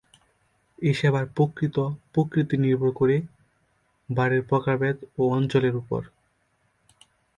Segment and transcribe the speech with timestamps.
[0.79, 1.77] এ সেবার প্রকৃত
[2.13, 3.15] প্রকৃতি নির্ভর করে
[4.09, 6.01] বারের প্রকারভেদ ও অঞ্চলের ওপর।